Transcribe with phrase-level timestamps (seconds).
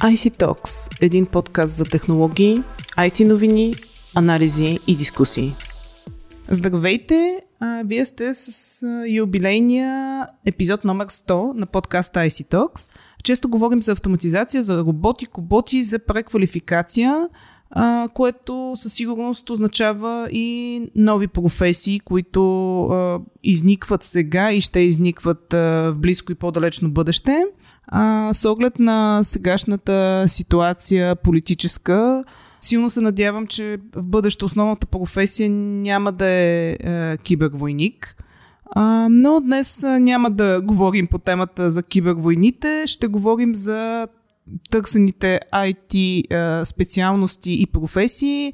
[0.00, 2.62] IC Talks– един подкаст за технологии,
[2.98, 3.74] IT новини,
[4.14, 5.54] анализи и дискусии.
[6.48, 7.40] Здравейте!
[7.84, 12.92] Вие сте с а, юбилейния епизод номер 100 на подкаста IC Talks.
[13.24, 17.28] Често говорим за автоматизация, за роботи, коботи, за преквалификация,
[18.14, 22.90] което със сигурност означава и нови професии, които
[23.42, 27.44] изникват сега и ще изникват в близко и по-далечно бъдеще.
[27.92, 32.24] А, с оглед на сегашната ситуация политическа,
[32.60, 38.16] силно се надявам, че в бъдеще основната професия няма да е, е кибервойник.
[38.70, 44.08] А, но днес няма да говорим по темата за кибервойните, ще говорим за
[44.70, 48.52] търсените IT специалности и професии,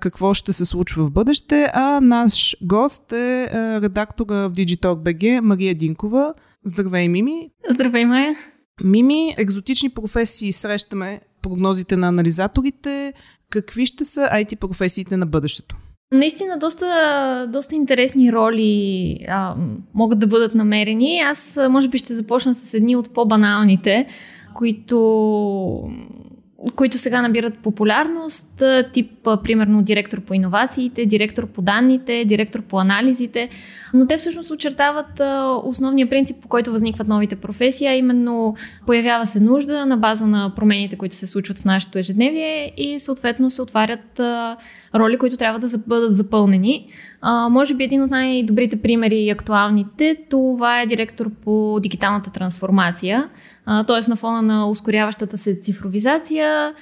[0.00, 3.48] какво ще се случва в бъдеще, а наш гост е
[3.82, 6.34] редактора в Digitalk.bg Мария Динкова.
[6.64, 7.50] Здравей, Мими!
[7.70, 8.36] Здравей, Майя!
[8.84, 13.12] Мими, екзотични професии срещаме прогнозите на анализаторите.
[13.50, 15.76] Какви ще са IT професиите на бъдещето?
[16.12, 19.54] Наистина, доста, доста интересни роли а,
[19.94, 21.20] могат да бъдат намерени.
[21.20, 24.06] Аз, може би, ще започна с едни от по-баналните,
[24.54, 24.98] които
[26.76, 29.10] които сега набират популярност, тип,
[29.44, 33.48] примерно, директор по иновациите, директор по данните, директор по анализите,
[33.94, 35.20] но те всъщност очертават
[35.64, 38.54] основния принцип, по който възникват новите професии, а именно
[38.86, 43.50] появява се нужда на база на промените, които се случват в нашето ежедневие и съответно
[43.50, 44.20] се отварят
[44.94, 46.86] роли, които трябва да бъдат запълнени.
[47.50, 53.28] може би един от най-добрите примери и актуалните, това е директор по дигиталната трансформация,
[53.66, 54.10] т.е.
[54.10, 56.74] на фона на ускоряващата се цифровизация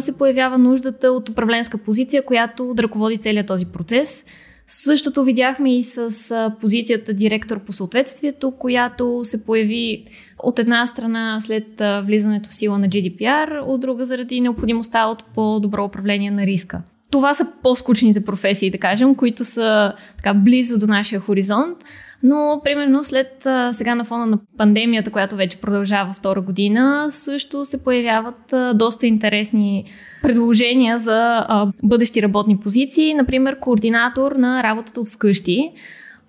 [0.00, 4.24] се появява нуждата от управленска позиция, която да ръководи целият този процес.
[4.66, 10.04] Същото видяхме и с позицията директор по съответствието, която се появи
[10.38, 15.84] от една страна след влизането в сила на GDPR, от друга заради необходимостта от по-добро
[15.84, 16.82] управление на риска.
[17.14, 21.78] Това са по-скучните професии, да кажем, които са така близо до нашия хоризонт.
[22.22, 27.84] Но, примерно, след сега на фона на пандемията, която вече продължава втора година, също се
[27.84, 29.84] появяват доста интересни
[30.22, 31.46] предложения за
[31.82, 33.14] бъдещи работни позиции.
[33.14, 35.72] Например, координатор на работата от вкъщи.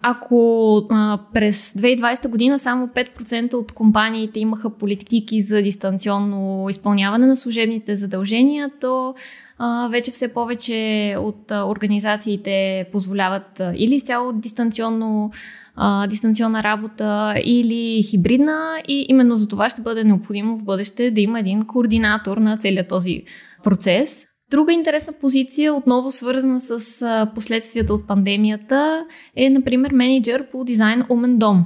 [0.07, 7.35] Ако а, през 2020 година само 5% от компаниите имаха политики за дистанционно изпълняване на
[7.35, 9.15] служебните задължения, то
[9.57, 15.31] а, вече все повече от а, организациите позволяват а, или изцяло дистанционно
[15.75, 21.21] а, дистанционна работа или хибридна и именно за това ще бъде необходимо в бъдеще да
[21.21, 23.23] има един координатор на целият този
[23.63, 24.25] процес.
[24.55, 29.05] Друга интересна позиция, отново свързана с последствията от пандемията,
[29.35, 31.65] е, например, менеджер по дизайн умен дом.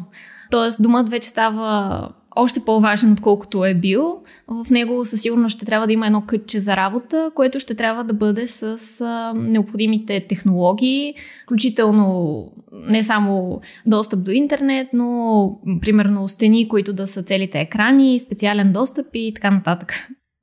[0.51, 4.21] Тоест, домът вече става още по-важен, отколкото е бил.
[4.47, 8.03] В него със сигурност ще трябва да има едно кътче за работа, което ще трябва
[8.03, 11.13] да бъде с а, необходимите технологии,
[11.43, 18.73] включително не само достъп до интернет, но примерно стени, които да са целите екрани, специален
[18.73, 19.93] достъп и така нататък.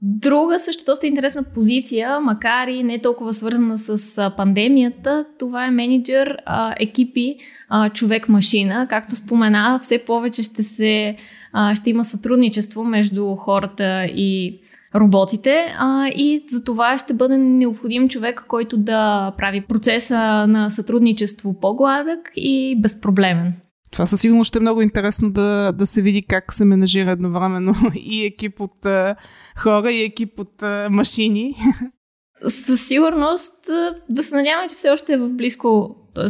[0.02, 6.36] Друга също доста интересна позиция, макар и не толкова свързана с пандемията, това е менеджер
[6.46, 7.36] а, екипи
[7.68, 8.86] а, човек-машина.
[8.90, 11.16] Както спомена, все повече ще, се,
[11.52, 14.60] а, ще има сътрудничество между хората и
[14.94, 21.60] роботите а, и за това ще бъде необходим човек, който да прави процеса на сътрудничество
[21.60, 23.54] по-гладък и безпроблемен.
[23.90, 27.74] Това със сигурност ще е много интересно да, да се види как се менажира едновременно
[27.94, 29.16] и екип от а,
[29.58, 31.54] хора, и екип от а, машини.
[32.48, 33.70] Със сигурност
[34.10, 36.24] да се надяваме, че все още е в близко, т.е.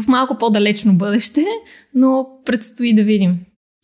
[0.00, 1.44] в малко по-далечно бъдеще,
[1.94, 3.38] но предстои да видим.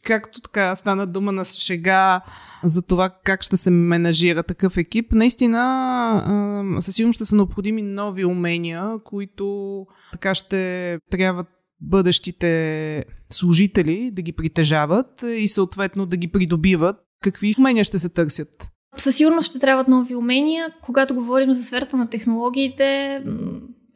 [0.05, 2.21] Както така стана дума на шега
[2.65, 8.25] за това как ще се менажира такъв екип, наистина със сигурност ще са необходими нови
[8.25, 11.47] умения, които така ще трябват
[11.81, 16.97] бъдещите служители да ги притежават и съответно да ги придобиват.
[17.23, 18.69] Какви умения ще се търсят?
[18.97, 20.67] Със сигурност ще трябват нови умения.
[20.83, 23.23] Когато говорим за сферата на технологиите,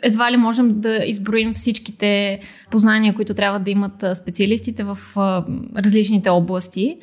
[0.03, 2.41] едва ли можем да изброим всичките
[2.71, 4.99] познания, които трябва да имат специалистите в
[5.76, 6.99] различните области.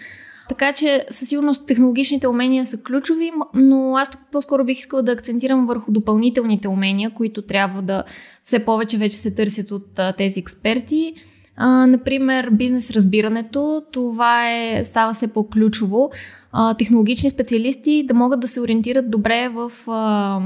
[0.50, 5.12] Така че със сигурност технологичните умения са ключови, но аз тук по-скоро бих искала да
[5.12, 8.04] акцентирам върху допълнителните умения, които трябва да
[8.44, 11.14] все повече вече се търсят от а, тези експерти.
[11.56, 16.12] А, например, бизнес разбирането, това е, става все по-ключово.
[16.52, 20.40] А, технологични специалисти да могат да се ориентират добре в а,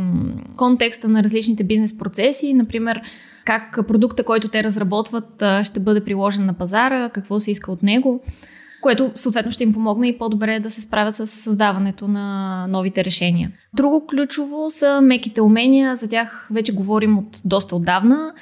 [0.57, 3.01] контекста на различните бизнес процеси, например,
[3.45, 8.23] как продукта, който те разработват, ще бъде приложен на пазара, какво се иска от него.
[8.81, 13.51] Което съответно ще им помогне и по-добре да се справят с създаването на новите решения.
[13.73, 18.33] Друго ключово са меките умения, за тях вече говорим от доста отдавна,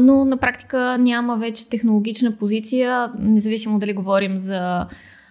[0.00, 4.86] но на практика няма вече технологична позиция, независимо дали говорим за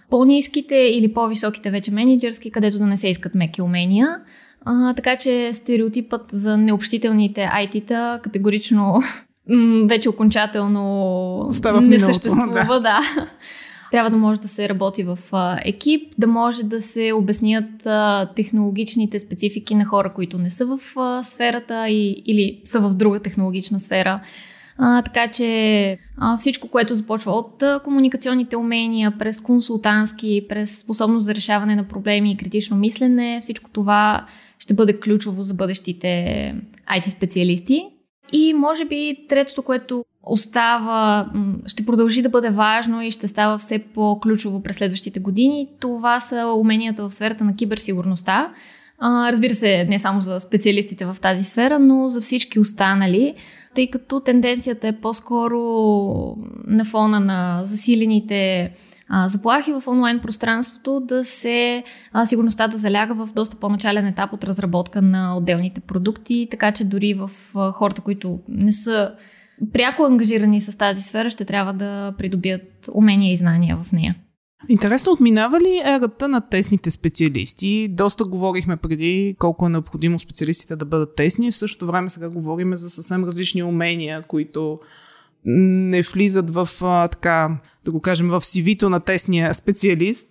[0.10, 4.20] по-низките или по-високите вече менеджерски, където да не се искат меки умения.
[4.66, 9.02] А, така че стереотипът за необщителните IT-та категорично
[9.86, 12.80] вече окончателно Става не миналото, съществува.
[12.80, 13.00] Да.
[13.92, 15.20] Трябва да може да се работи в
[15.66, 17.88] екип, да може да се обяснят
[18.36, 20.80] технологичните специфики на хора, които не са в
[21.24, 24.22] сферата и, или са в друга технологична сфера.
[24.82, 31.26] А, така че а, всичко, което започва от а, комуникационните умения, през консултантски, през способност
[31.26, 34.26] за решаване на проблеми и критично мислене, всичко това
[34.60, 36.56] ще бъде ключово за бъдещите
[36.96, 37.86] IT специалисти.
[38.32, 41.30] И може би третото, което остава,
[41.66, 46.48] ще продължи да бъде важно и ще става все по-ключово през следващите години, това са
[46.48, 48.54] уменията в сферата на киберсигурността.
[49.02, 53.36] Разбира се, не само за специалистите в тази сфера, но за всички останали,
[53.76, 55.60] тъй като тенденцията е по-скоро
[56.68, 58.72] на фона на засилените
[59.26, 61.84] заплахи в онлайн пространството да се
[62.14, 66.84] а, сигурността да заляга в доста по-начален етап от разработка на отделните продукти, така че
[66.84, 69.12] дори в а, хората, които не са
[69.74, 74.16] пряко ангажирани с тази сфера, ще трябва да придобият умения и знания в нея.
[74.70, 77.88] Интересно, отминава ли ерата на тесните специалисти?
[77.88, 81.52] Доста говорихме преди колко е необходимо специалистите да бъдат тесни.
[81.52, 84.80] В същото време сега говорим за съвсем различни умения, които
[85.46, 90.28] не влизат в, а, така, да го кажем, в сивито на тесния специалист.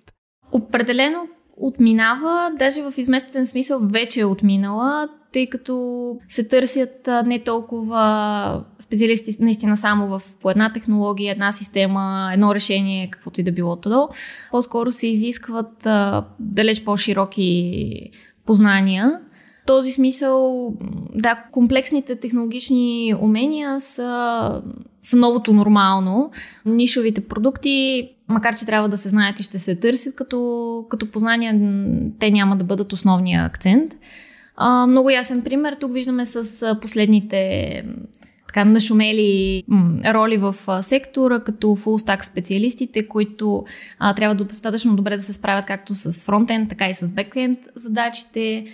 [0.53, 8.65] Определено отминава, даже в изместен смисъл вече е отминала, тъй като се търсят не толкова
[8.79, 13.77] специалисти наистина само в по една технология, една система, едно решение, каквото и да било
[13.77, 14.09] то.
[14.51, 18.11] По-скоро се изискват а, далеч по-широки
[18.47, 19.21] познания
[19.69, 20.73] този смисъл,
[21.15, 24.63] да, комплексните технологични умения са,
[25.03, 26.31] са новото нормално.
[26.67, 31.55] Нишовите продукти, макар че трябва да се знаят и ще се търсят като, като познания,
[32.19, 33.95] те няма да бъдат основния акцент.
[34.61, 37.85] А, много ясен пример тук виждаме с последните
[38.47, 39.65] така нашумели
[40.05, 43.65] роли в сектора, като full stack специалистите, които
[43.99, 48.65] а, трябва достатъчно добре да се справят както с фронтенд, така и с бекенд задачите.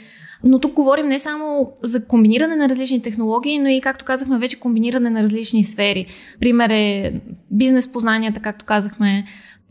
[0.44, 4.60] Но тук говорим не само за комбиниране на различни технологии, но и, както казахме, вече
[4.60, 6.06] комбиниране на различни сфери.
[6.40, 7.20] Пример е
[7.50, 9.24] бизнес познанията, както казахме,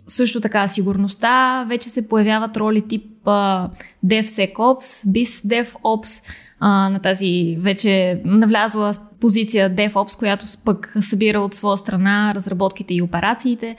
[0.08, 1.66] също така сигурността.
[1.70, 3.70] Вече се появяват роли тип uh,
[4.06, 6.26] DevSecOps, BizDevOps,
[6.62, 13.02] uh, на тази вече навлязла позиция DevOps, която пък събира от своя страна разработките и
[13.02, 13.76] операциите.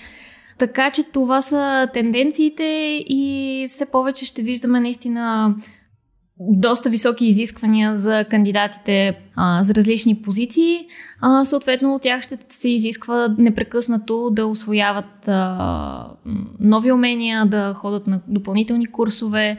[0.58, 2.64] Така че това са тенденциите
[3.08, 5.54] и все повече ще виждаме наистина
[6.40, 10.86] доста високи изисквания за кандидатите а, за различни позиции.
[11.20, 16.06] А, съответно, от тях ще се изисква непрекъснато да освояват а,
[16.60, 19.56] нови умения, да ходят на допълнителни курсове.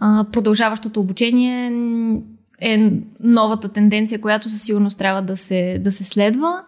[0.00, 1.72] А, продължаващото обучение
[2.60, 6.62] е новата тенденция, която със сигурност трябва да се, да се следва.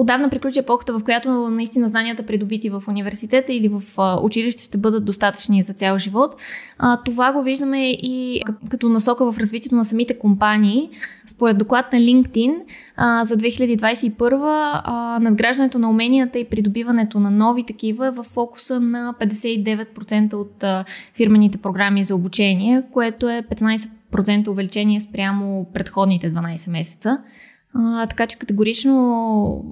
[0.00, 3.82] Отдавна приключи епохата, в която наистина знанията, придобити в университета или в
[4.22, 6.34] училище, ще бъдат достатъчни за цял живот.
[7.04, 10.90] Това го виждаме и като насока в развитието на самите компании.
[11.26, 12.54] Според доклад на LinkedIn
[13.22, 19.14] за 2021 а, надграждането на уменията и придобиването на нови такива е в фокуса на
[19.20, 20.64] 59% от
[21.14, 27.18] фирмените програми за обучение, което е 15% увеличение спрямо предходните 12 месеца.
[27.74, 29.64] А, така че категорично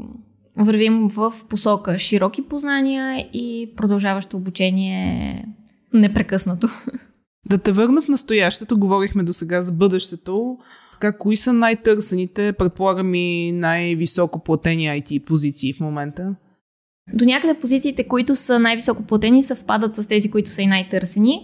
[0.56, 5.44] вървим в посока широки познания и продължаващо обучение
[5.94, 6.68] непрекъснато.
[7.46, 10.58] Да те върна в настоящето, говорихме до сега за бъдещето.
[10.92, 16.34] Така, кои са най-търсените, предполагам и най-високо платени IT позиции в момента?
[17.12, 21.40] До някъде позициите, които са най-високо платени, съвпадат с тези, които са и най-търсени.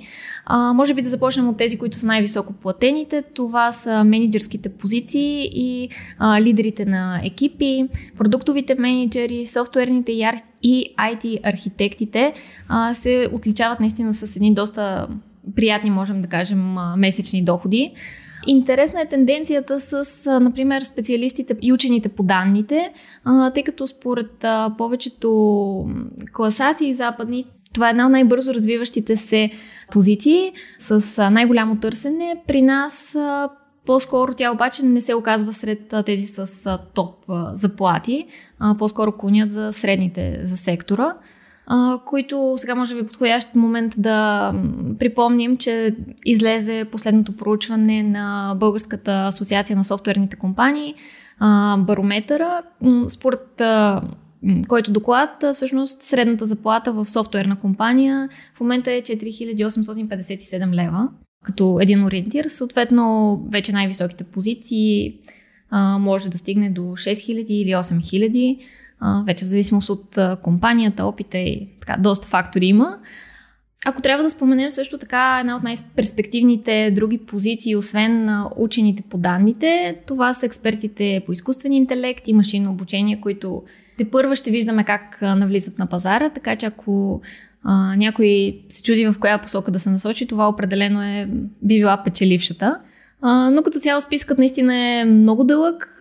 [0.46, 3.22] А, може би да започнем от тези, които са най-високо платените.
[3.22, 10.12] Това са менеджерските позиции и а, лидерите на екипи, продуктовите менеджери, софтуерните
[10.62, 12.32] и IT архитектите
[12.68, 15.08] а, се отличават наистина с едни доста
[15.56, 17.92] приятни, можем да кажем, месечни доходи.
[18.46, 20.04] Интересна е тенденцията с,
[20.40, 22.92] например, специалистите и учените по данните,
[23.54, 24.44] тъй като според
[24.78, 25.88] повечето
[26.32, 29.50] класации западни, това е една от най-бързо развиващите се
[29.92, 32.42] позиции с най-голямо търсене.
[32.46, 33.16] При нас
[33.86, 37.14] по-скоро тя обаче не се оказва сред тези с топ
[37.52, 38.26] заплати,
[38.78, 41.14] по-скоро клонят за средните за сектора.
[42.06, 44.52] Които сега може би е подходящ момент да
[44.98, 45.94] припомним, че
[46.24, 50.94] излезе последното проучване на Българската асоциация на софтуерните компании,
[51.38, 52.62] а, барометъра,
[53.08, 54.02] според а,
[54.68, 61.08] който доклад, всъщност средната заплата в софтуерна компания в момента е 4857 лева
[61.44, 62.44] като един ориентир.
[62.44, 65.18] Съответно, вече най-високите позиции
[65.70, 68.58] а, може да стигне до 6000 или 8000,
[69.26, 72.98] вече в зависимост от компанията, опита и така, доста фактори има.
[73.86, 79.96] Ако трябва да споменем също така една от най-перспективните други позиции, освен учените по данните,
[80.06, 83.62] това са експертите по изкуствен интелект и машинно обучение, които
[83.98, 87.20] те първа ще виждаме как навлизат на пазара, така че ако
[87.62, 91.28] а, някой се чуди в коя посока да се насочи, това определено е
[91.62, 92.80] би била печелившата.
[93.24, 96.00] Но като цяло спискът наистина е много дълъг.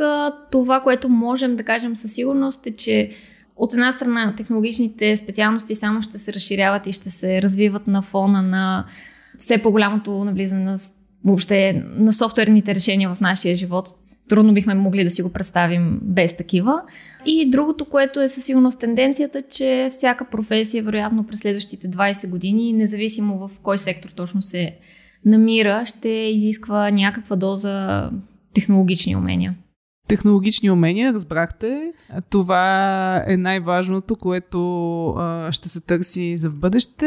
[0.52, 3.10] Това, което можем да кажем със сигурност е, че
[3.56, 8.42] от една страна технологичните специалности само ще се разширяват и ще се развиват на фона
[8.42, 8.86] на
[9.38, 10.78] все по-голямото навлизане на
[11.26, 13.90] въобще на софтуерните решения в нашия живот.
[14.30, 16.82] Трудно бихме могли да си го представим без такива.
[17.26, 22.74] И другото, което е със сигурност тенденцията, че всяка професия, вероятно през следващите 20 години,
[22.74, 24.76] независимо в кой сектор точно се
[25.26, 28.10] намира, ще изисква някаква доза
[28.54, 29.56] технологични умения
[30.14, 31.94] технологични умения, разбрахте.
[32.30, 37.06] Това е най-важното, което а, ще се търси за в бъдеще,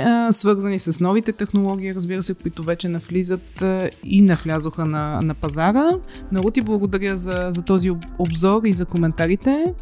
[0.00, 5.34] а, свързани с новите технологии, разбира се, които вече навлизат а, и навлязоха на, на
[5.34, 5.90] пазара.
[6.32, 9.74] Много ти благодаря за, за този обзор и за коментарите.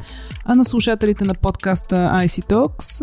[0.45, 3.03] А на слушателите на подкаста IC Talks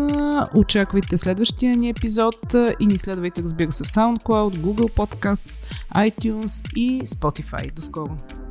[0.56, 5.64] очаквайте следващия ни епизод и ни следвайте, разбира се, в SoundCloud, Google Podcasts,
[5.96, 7.74] iTunes и Spotify.
[7.74, 8.45] До скоро!